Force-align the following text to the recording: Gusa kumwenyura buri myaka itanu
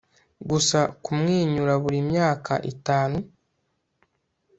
Gusa 0.49 0.79
kumwenyura 1.03 1.73
buri 1.83 1.99
myaka 2.09 2.53
itanu 2.71 3.17